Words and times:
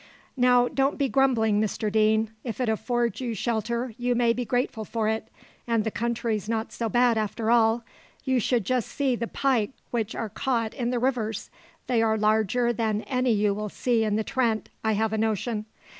"Now, 0.35 0.67
don't 0.67 0.97
be 0.97 1.07
grumbling, 1.07 1.61
Mr 1.61 1.91
Deane; 1.91 2.31
if 2.43 2.59
it 2.59 2.67
affords 2.67 3.21
you 3.21 3.35
shelter, 3.35 3.93
you 3.99 4.15
may 4.15 4.33
be 4.33 4.43
grateful 4.43 4.83
for 4.83 5.07
it: 5.07 5.27
and 5.67 5.83
the 5.83 5.91
country's 5.91 6.49
not 6.49 6.71
so 6.71 6.89
bad 6.89 7.19
after 7.19 7.51
all. 7.51 7.83
You 8.23 8.39
should 8.39 8.65
just 8.65 8.89
see 8.89 9.15
the 9.15 9.27
pike 9.27 9.73
which 9.91 10.15
are 10.15 10.29
caught 10.29 10.73
in 10.73 10.89
the 10.89 10.97
rivers! 10.97 11.51
they 11.85 12.01
are 12.01 12.17
larger 12.17 12.73
than 12.73 13.03
any 13.03 13.31
you 13.31 13.53
will 13.53 13.69
see 13.69 14.03
in 14.03 14.15
the 14.15 14.23
Trent, 14.23 14.69
I 14.83 14.93
have 14.93 15.13
a 15.13 15.19
notion. 15.19 15.65